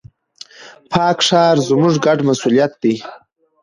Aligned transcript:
پاک 0.91 1.17
ښار، 1.27 1.55
زموږ 1.67 1.93
ګډ 2.05 2.19
مسؤليت 2.29 2.73
دی. 2.81 2.95